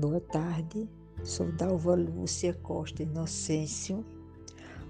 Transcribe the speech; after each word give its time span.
Boa 0.00 0.18
tarde, 0.18 0.88
sou 1.22 1.52
Dalva 1.52 1.94
Lúcia 1.94 2.54
Costa 2.54 3.02
Inocêncio. 3.02 4.02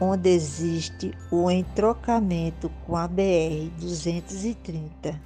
onde 0.00 0.30
existe 0.30 1.14
o 1.30 1.48
entrocamento 1.48 2.68
com 2.84 2.96
a 2.96 3.08
BR-230, 3.08 5.16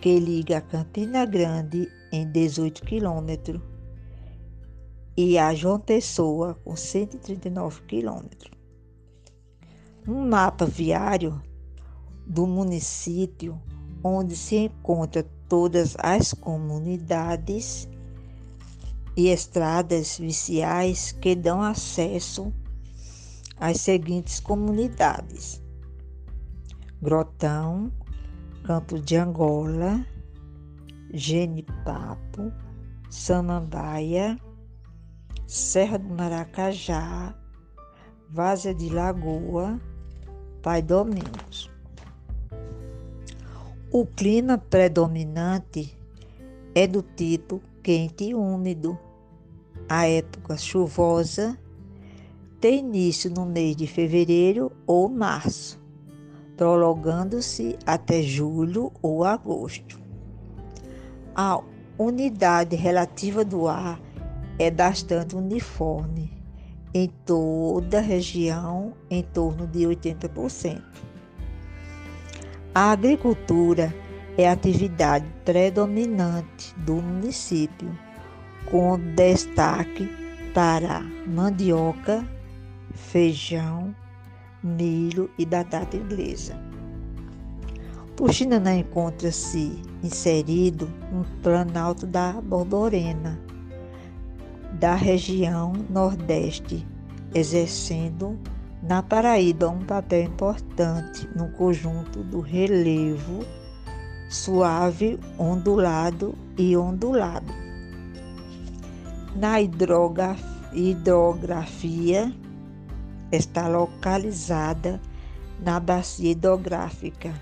que 0.00 0.20
liga 0.20 0.60
Campina 0.60 1.26
Grande 1.26 1.90
em 2.12 2.24
18 2.30 2.82
quilômetros 2.82 3.60
e 5.16 5.38
a 5.38 5.54
João 5.54 5.80
Pessoa, 5.80 6.54
com 6.62 6.76
139 6.76 7.82
quilômetros. 7.82 8.50
Um 10.06 10.28
mapa 10.28 10.66
viário 10.66 11.40
do 12.26 12.46
município, 12.46 13.60
onde 14.04 14.36
se 14.36 14.56
encontra 14.56 15.22
todas 15.48 15.96
as 15.98 16.34
comunidades 16.34 17.88
e 19.16 19.28
estradas 19.28 20.18
viciais 20.18 21.12
que 21.12 21.34
dão 21.34 21.62
acesso 21.62 22.52
às 23.58 23.80
seguintes 23.80 24.38
comunidades: 24.38 25.62
Grotão, 27.00 27.90
Campo 28.64 29.00
de 29.00 29.16
Angola, 29.16 30.04
Genipapo, 31.12 32.52
Samambaia, 33.08 34.38
Serra 35.46 35.96
do 35.96 36.12
Maracajá, 36.12 37.32
Várzea 38.28 38.74
de 38.74 38.88
Lagoa, 38.88 39.80
Pai 40.60 40.82
Domingos. 40.82 41.70
O 43.92 44.04
clima 44.04 44.58
predominante 44.58 45.96
é 46.74 46.88
do 46.88 47.00
tipo 47.00 47.62
quente 47.80 48.24
e 48.24 48.34
úmido. 48.34 48.98
A 49.88 50.08
época 50.08 50.56
chuvosa 50.56 51.56
tem 52.60 52.80
início 52.80 53.30
no 53.30 53.46
mês 53.46 53.76
de 53.76 53.86
fevereiro 53.86 54.72
ou 54.84 55.08
março, 55.08 55.80
prolongando-se 56.56 57.78
até 57.86 58.20
julho 58.20 58.90
ou 59.00 59.22
agosto. 59.22 60.00
A 61.36 61.62
unidade 61.96 62.74
relativa 62.74 63.44
do 63.44 63.68
ar 63.68 64.04
é 64.58 64.70
bastante 64.70 65.36
uniforme 65.36 66.32
em 66.94 67.08
toda 67.26 67.98
a 67.98 68.00
região, 68.00 68.94
em 69.10 69.22
torno 69.22 69.66
de 69.66 69.80
80%. 69.80 70.82
A 72.74 72.92
agricultura 72.92 73.94
é 74.38 74.48
a 74.48 74.52
atividade 74.52 75.26
predominante 75.44 76.74
do 76.78 76.94
município, 76.94 77.88
com 78.70 78.98
destaque 79.14 80.08
para 80.54 81.00
mandioca, 81.26 82.26
feijão, 82.94 83.94
milho 84.62 85.30
e 85.38 85.44
batata 85.44 85.96
inglesa. 85.96 86.58
Puxinanã 88.16 88.74
encontra-se 88.74 89.82
inserido 90.02 90.88
no 91.12 91.24
Planalto 91.42 92.06
da 92.06 92.32
Borborema, 92.40 93.38
da 94.78 94.94
região 94.94 95.72
Nordeste, 95.88 96.86
exercendo 97.34 98.38
na 98.82 99.02
Paraíba 99.02 99.68
um 99.68 99.84
papel 99.84 100.24
importante 100.24 101.28
no 101.34 101.50
conjunto 101.52 102.22
do 102.22 102.40
relevo 102.40 103.44
suave, 104.28 105.18
ondulado 105.38 106.34
e 106.58 106.76
ondulado. 106.76 107.54
Na 109.34 109.60
hidrografia, 109.60 112.32
está 113.30 113.68
localizada 113.68 115.00
na 115.60 115.78
bacia 115.80 116.32
hidrográfica 116.32 117.32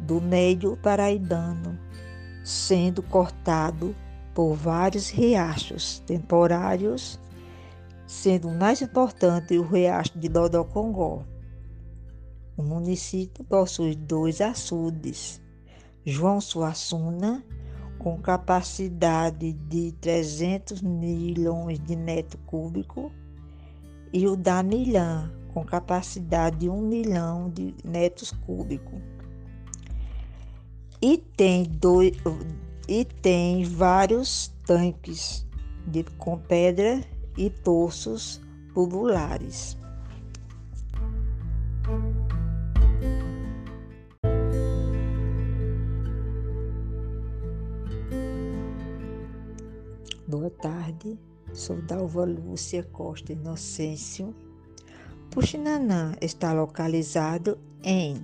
do 0.00 0.20
meio 0.20 0.76
paraibano, 0.76 1.78
sendo 2.42 3.02
cortado 3.02 3.94
por 4.34 4.54
vários 4.54 5.10
riachos 5.10 6.00
temporários, 6.06 7.18
sendo 8.06 8.48
o 8.48 8.54
mais 8.54 8.82
importante 8.82 9.58
o 9.58 9.62
riacho 9.62 10.18
de 10.18 10.28
Dodocongó. 10.28 11.24
O 12.56 12.62
município 12.62 13.44
possui 13.44 13.94
dois 13.94 14.40
açudes, 14.40 15.40
João 16.04 16.40
Suassuna, 16.40 17.44
com 17.98 18.18
capacidade 18.18 19.52
de 19.52 19.92
300 20.00 20.82
milhões 20.82 21.78
de 21.80 21.96
metro 21.96 22.38
cúbico, 22.46 23.12
e 24.12 24.26
o 24.26 24.36
da 24.36 24.62
com 25.52 25.64
capacidade 25.64 26.58
de 26.58 26.68
1 26.68 26.80
milhão 26.80 27.50
de 27.50 27.74
metros 27.84 28.32
cúbicos. 28.46 29.00
E 31.02 31.18
tem 31.18 31.64
dois, 31.64 32.12
e 32.90 33.04
tem 33.04 33.62
vários 33.62 34.48
tanques 34.66 35.46
de, 35.86 36.02
com 36.18 36.36
pedra 36.36 37.00
e 37.38 37.48
poços 37.48 38.40
tubulares. 38.74 39.78
Boa 50.26 50.50
tarde, 50.50 51.16
sou 51.52 51.80
Dalva 51.82 52.24
Lúcia 52.24 52.82
Costa 52.82 53.32
Inocêncio. 53.32 54.34
Puxinanã 55.30 56.16
está 56.20 56.52
localizado 56.52 57.56
em 57.84 58.16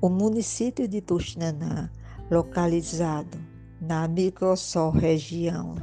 o 0.00 0.08
município 0.08 0.86
de 0.86 1.00
Puxinanã 1.00 1.90
localizado 2.30 3.38
na 3.80 4.06
microsol 4.08 4.90
região 4.90 5.74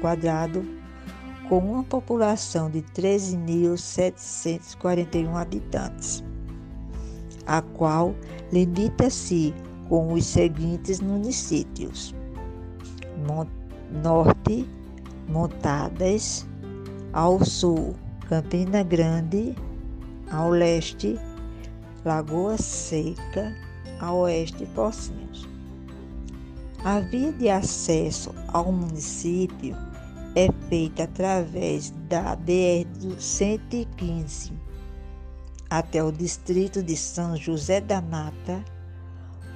com 1.48 1.60
uma 1.60 1.84
população 1.84 2.69
de 2.69 2.81
13.741 2.81 5.36
habitantes, 5.36 6.24
a 7.46 7.62
qual 7.62 8.16
limita-se 8.51 9.54
com 9.89 10.13
os 10.13 10.25
seguintes 10.25 11.01
municípios: 11.01 12.15
Norte, 14.01 14.65
Montadas, 15.27 16.47
ao 17.12 17.44
sul, 17.44 17.94
Campina 18.27 18.83
Grande, 18.83 19.53
ao 20.31 20.50
leste, 20.50 21.19
Lagoa 22.06 22.57
Seca, 22.57 23.53
a 24.00 24.13
oeste, 24.13 24.65
Pocinhos. 24.68 25.45
A 26.86 27.01
via 27.01 27.33
de 27.33 27.50
acesso 27.50 28.33
ao 28.47 28.71
município 28.71 29.75
é 30.36 30.47
feita 30.69 31.03
através 31.03 31.94
da 32.07 32.38
BR-115 32.38 34.53
até 35.69 36.03
o 36.03 36.12
distrito 36.12 36.81
de 36.81 36.97
São 36.97 37.38
José 37.38 37.80
da 37.80 38.01
Mata, 38.01 38.63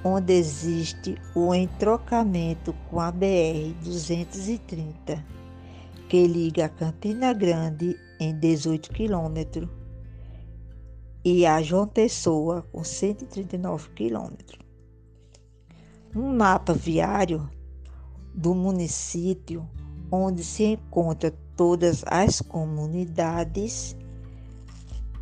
onde 0.04 0.34
existe 0.34 1.16
o 1.34 1.54
entrocamento 1.54 2.74
com 2.90 3.00
a 3.00 3.10
BR-230, 3.10 5.24
que 6.08 6.26
liga 6.26 6.68
Campina 6.68 7.32
Grande 7.32 7.98
em 8.20 8.38
18 8.38 8.90
quilômetros 8.90 9.66
e 11.24 11.46
a 11.46 11.62
João 11.62 11.88
Pessoa 11.88 12.68
com 12.70 12.84
139 12.84 13.88
quilômetros. 13.94 14.58
Um 16.14 16.36
mapa 16.36 16.74
viário 16.74 17.48
do 18.34 18.54
município 18.54 19.66
onde 20.12 20.44
se 20.44 20.64
encontra 20.64 21.32
todas 21.56 22.04
as 22.06 22.42
comunidades 22.42 23.96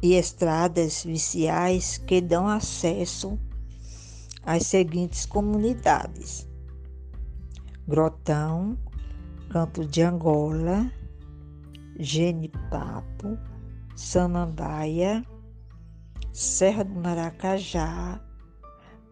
e 0.03 0.15
estradas 0.15 1.05
viciais 1.05 1.99
que 1.99 2.21
dão 2.21 2.49
acesso 2.49 3.39
às 4.45 4.67
seguintes 4.67 5.27
comunidades: 5.27 6.49
Grotão, 7.87 8.77
Campo 9.51 9.85
de 9.85 10.03
Angola, 10.03 10.91
Genipapo, 11.99 13.39
Samambaia, 13.95 15.25
Serra 16.33 16.85
do 16.85 16.95
Maracajá, 16.95 18.21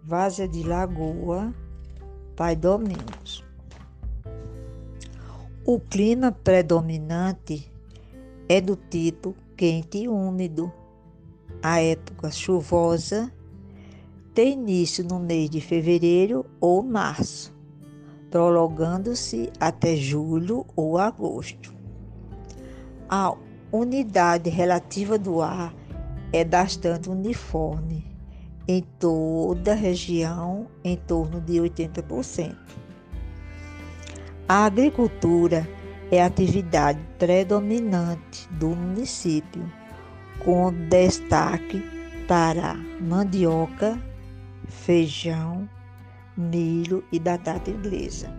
Várzea 0.03 0.49
de 0.49 0.63
Lagoa, 0.63 1.55
Pai 2.35 2.57
Domingos. 2.57 3.45
O 5.65 5.79
clima 5.79 6.33
predominante 6.33 7.71
é 8.49 8.61
do 8.61 8.75
tipo 8.75 9.37
quente 9.57 9.99
e 9.99 10.09
úmido. 10.09 10.73
A 11.63 11.81
época 11.81 12.31
chuvosa 12.31 13.31
tem 14.35 14.53
início 14.53 15.05
no 15.05 15.19
mês 15.19 15.51
de 15.51 15.61
fevereiro 15.61 16.47
ou 16.61 16.83
março, 16.83 17.53
prolongando-se 18.31 19.51
até 19.59 19.97
julho 19.97 20.65
ou 20.77 20.99
agosto. 20.99 21.75
A 23.09 23.35
unidade 23.73 24.49
relativa 24.49 25.19
do 25.19 25.43
ar 25.43 25.75
é 26.33 26.45
bastante 26.45 27.11
uniforme 27.11 28.07
em 28.69 28.83
toda 29.01 29.73
a 29.73 29.75
região, 29.75 30.69
em 30.85 30.97
torno 30.97 31.41
de 31.41 31.55
80%. 31.55 32.57
A 34.49 34.65
agricultura 34.65 35.69
é 36.11 36.23
a 36.23 36.27
atividade 36.27 37.01
predominante 37.19 38.49
do 38.53 38.69
município, 38.69 39.63
com 40.45 40.73
destaque 40.89 41.83
para 42.29 42.75
mandioca, 43.01 43.99
feijão, 44.71 45.69
milho 46.37 47.05
e 47.13 47.19
batata 47.19 47.71
inglesa. 47.71 48.33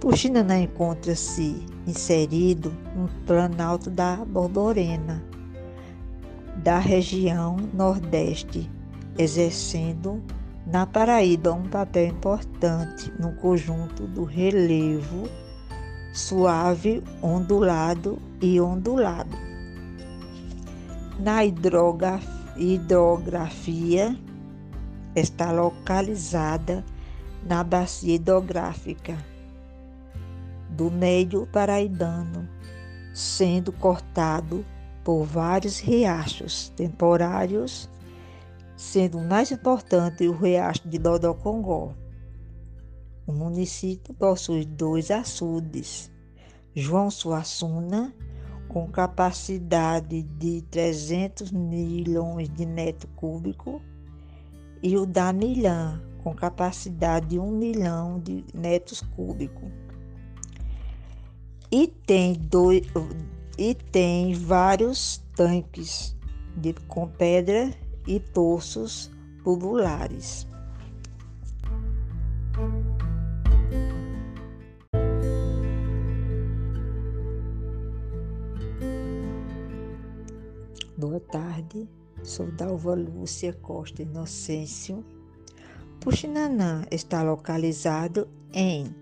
Puxinanã 0.00 0.60
encontra-se 0.60 1.62
inserido 1.86 2.72
no 2.96 3.08
Planalto 3.26 3.90
da 3.90 4.16
Borborema, 4.16 5.22
da 6.56 6.78
região 6.78 7.56
Nordeste, 7.74 8.70
exercendo 9.18 10.22
na 10.66 10.86
Paraíba, 10.86 11.52
um 11.52 11.68
papel 11.68 12.08
importante 12.08 13.12
no 13.18 13.34
conjunto 13.34 14.06
do 14.06 14.24
relevo 14.24 15.28
suave, 16.12 17.02
ondulado 17.22 18.18
e 18.40 18.60
ondulado. 18.60 19.36
Na 21.18 21.44
hidrografia, 21.44 24.16
está 25.14 25.50
localizada 25.52 26.84
na 27.44 27.64
bacia 27.64 28.14
hidrográfica 28.14 29.16
do 30.68 30.90
meio 30.90 31.46
paraibano, 31.46 32.48
sendo 33.12 33.72
cortado 33.72 34.64
por 35.02 35.24
vários 35.24 35.80
riachos 35.80 36.68
temporários 36.76 37.88
sendo 38.80 39.18
o 39.18 39.22
mais 39.22 39.52
importante 39.52 40.26
o 40.26 40.32
riacho 40.32 40.88
de 40.88 40.98
Dodocongó. 40.98 41.92
O 43.26 43.32
município 43.32 44.14
possui 44.14 44.64
dois 44.64 45.10
açudes, 45.10 46.10
João 46.74 47.10
Suassuna, 47.10 48.10
com 48.68 48.90
capacidade 48.90 50.22
de 50.22 50.62
300 50.62 51.52
milhões 51.52 52.48
de 52.48 52.64
metro 52.64 53.06
cúbico, 53.16 53.82
e 54.82 54.96
o 54.96 55.04
da 55.04 55.32
Milhã, 55.32 56.00
com 56.22 56.34
capacidade 56.34 57.28
de 57.28 57.38
1 57.38 57.50
milhão 57.50 58.18
de 58.20 58.44
metros 58.54 59.02
cúbicos. 59.16 59.70
E 61.70 61.86
tem, 61.86 62.34
dois, 62.34 62.82
e 63.56 63.74
tem 63.74 64.34
vários 64.34 65.22
tanques 65.36 66.16
de, 66.56 66.72
com 66.88 67.06
pedra 67.06 67.70
e 68.06 68.18
poços 68.18 69.10
tubulares. 69.44 70.46
Boa 80.96 81.20
tarde, 81.20 81.88
sou 82.22 82.50
Dalva 82.52 82.94
Lúcia 82.94 83.52
Costa 83.52 84.02
Inocêncio. 84.02 85.04
Puxinanã 86.00 86.84
está 86.90 87.22
localizado 87.22 88.28
em 88.52 88.94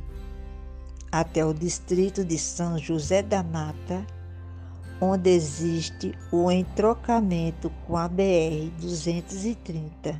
até 1.12 1.44
o 1.44 1.52
distrito 1.54 2.24
de 2.24 2.38
São 2.38 2.78
José 2.78 3.24
da 3.24 3.42
Mata, 3.42 4.06
onde 5.02 5.32
existe 5.32 6.14
o 6.32 6.52
entrocamento 6.52 7.72
com 7.88 7.98
a 7.98 8.08
BR-230, 8.08 10.16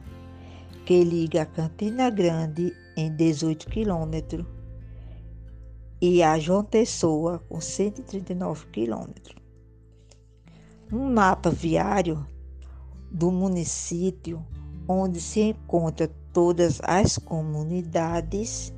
que 0.86 1.04
liga 1.04 1.46
Campina 1.46 2.10
Grande 2.10 2.76
em 2.98 3.16
18 3.16 3.68
quilômetros 3.68 4.61
e 6.02 6.24
a 6.24 6.40
João 6.40 6.64
Pessoa 6.64 7.40
com 7.48 7.62
139 7.62 8.66
quilômetros. 8.72 9.36
Um 10.92 11.14
mapa 11.14 11.52
viário 11.52 12.26
do 13.12 13.32
município 13.32 14.44
onde 14.88 15.22
se 15.22 15.42
encontra 15.42 16.10
todas 16.34 16.82
as 16.84 17.18
comunidades 17.18 18.74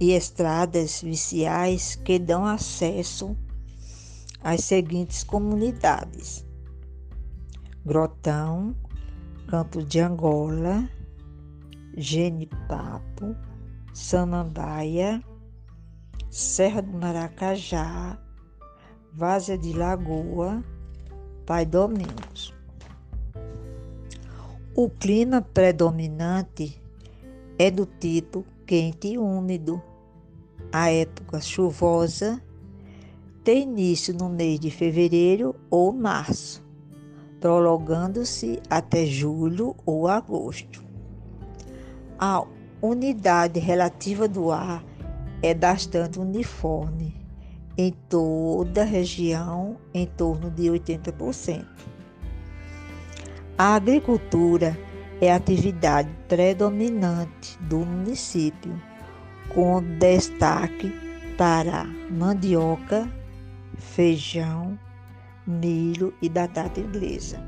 e 0.00 0.12
estradas 0.12 1.02
viciais 1.02 1.96
que 1.96 2.18
dão 2.18 2.46
acesso 2.46 3.36
as 4.42 4.64
seguintes 4.64 5.22
comunidades: 5.22 6.46
Grotão, 7.84 8.74
Campo 9.48 9.82
de 9.82 10.00
Angola, 10.00 10.88
Genipapo, 11.96 13.36
Samambaia, 13.92 15.22
Serra 16.30 16.80
do 16.80 16.96
Maracajá, 16.96 18.16
Várzea 19.12 19.58
de 19.58 19.72
Lagoa, 19.72 20.62
Pai 21.44 21.66
Domingos. 21.66 22.54
O 24.72 24.88
clima 24.88 25.42
predominante 25.42 26.80
é 27.58 27.68
do 27.68 27.84
tipo 27.84 28.44
quente 28.64 29.08
e 29.08 29.18
úmido. 29.18 29.82
A 30.70 30.88
época 30.92 31.40
chuvosa 31.40 32.40
tem 33.42 33.64
início 33.64 34.14
no 34.14 34.28
mês 34.28 34.60
de 34.60 34.70
fevereiro 34.70 35.56
ou 35.68 35.92
março, 35.92 36.64
prolongando-se 37.40 38.62
até 38.70 39.04
julho 39.04 39.74
ou 39.84 40.06
agosto. 40.06 40.80
A 42.16 42.46
unidade 42.80 43.58
relativa 43.58 44.28
do 44.28 44.52
ar 44.52 44.88
é 45.42 45.54
bastante 45.54 46.18
uniforme 46.18 47.14
em 47.76 47.92
toda 48.08 48.82
a 48.82 48.84
região, 48.84 49.76
em 49.94 50.06
torno 50.06 50.50
de 50.50 50.64
80%. 50.64 51.64
A 53.56 53.74
agricultura 53.74 54.78
é 55.20 55.32
a 55.32 55.36
atividade 55.36 56.10
predominante 56.28 57.58
do 57.62 57.78
município, 57.78 58.80
com 59.48 59.82
destaque 59.98 60.92
para 61.36 61.84
mandioca, 62.10 63.10
feijão, 63.76 64.78
milho 65.46 66.14
e 66.20 66.28
batata 66.28 66.80
inglesa. 66.80 67.38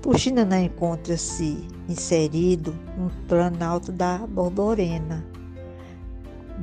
Puxinaná 0.00 0.60
encontra-se 0.60 1.66
inserido 1.88 2.74
no 2.98 3.10
Planalto 3.28 3.92
da 3.92 4.18
Borborema, 4.18 5.24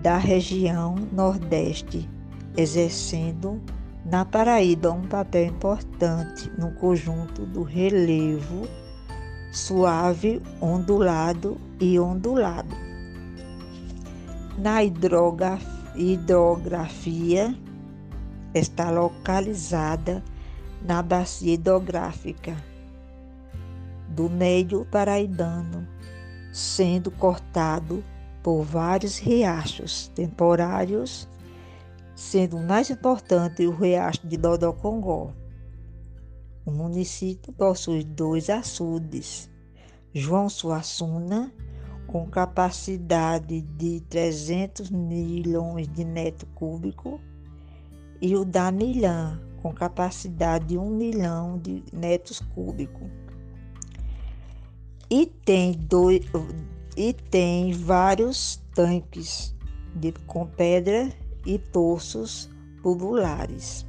da 0.02 0.18
região 0.18 0.96
Nordeste, 1.12 2.10
exercendo 2.56 3.62
na 4.06 4.24
Paraíba 4.24 4.92
um 4.92 5.08
papel 5.08 5.48
importante 5.48 6.50
no 6.58 6.72
conjunto 6.76 7.46
do 7.46 7.64
relevo 7.64 8.68
suave, 9.52 10.42
ondulado 10.62 11.58
e 11.80 12.00
ondulado. 12.00 12.76
Na 14.58 14.84
hidrografia, 14.84 17.56
está 18.54 18.90
localizada 18.90 20.24
na 20.82 21.02
bacia 21.02 21.54
hidrográfica 21.54 22.56
do 24.08 24.30
meio 24.30 24.86
paraibano, 24.86 25.88
sendo 26.52 27.12
cortado 27.12 28.04
por 28.44 28.64
vários 28.64 29.18
riachos 29.18 30.10
temporários, 30.16 31.28
sendo 32.16 32.58
o 32.58 32.64
mais 32.64 32.90
importante 32.90 33.66
o 33.66 33.72
riacho 33.72 34.26
de 34.28 34.38
Dodocongó. 34.38 35.34
O 36.66 36.72
município 36.72 37.52
possui 37.54 38.04
dois 38.04 38.50
açudes, 38.50 39.50
João 40.14 40.50
Suassuna, 40.50 41.52
com 42.08 42.26
capacidade 42.28 43.62
de 43.62 44.02
300 44.02 44.90
milhões 44.90 45.88
de 45.88 46.04
metro 46.04 46.48
cúbico, 46.56 47.20
e 48.22 48.36
o 48.36 48.44
da 48.44 48.72
Milhã, 48.72 49.40
com 49.62 49.74
capacidade 49.74 50.66
de 50.66 50.78
1 50.78 50.90
milhão 50.90 51.58
de 51.58 51.84
metros 51.94 52.40
cúbicos. 52.54 53.08
E 55.10 55.26
tem, 55.26 55.72
dois, 55.72 56.22
e 56.96 57.14
tem 57.14 57.72
vários 57.74 58.62
tanques 58.74 59.56
de, 59.96 60.12
com 60.26 60.46
pedra 60.46 61.12
e 61.46 61.58
torços 61.58 62.50
tubulares. 62.82 63.86